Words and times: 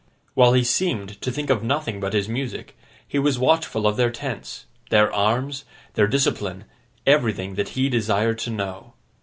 While 0.33 0.53
he 0.53 0.63
seemed 0.63 1.21
to 1.21 1.31
think 1.31 1.51
of 1.51 1.61
nothing 1.61 1.99
but 1.99 2.13
his 2.13 2.27
music, 2.27 2.75
he 3.07 3.19
was 3.19 3.37
watchful 3.37 3.85
of 3.85 3.97
their 3.97 4.09
tents, 4.09 4.65
their 4.89 5.13
arms, 5.13 5.63
their 5.93 6.07
discipline, 6.07 6.63
everything 7.05 7.53
that 7.53 7.69
he 7.77 7.87
desired 7.87 8.39
to 8.39 8.49
know. 8.49 8.93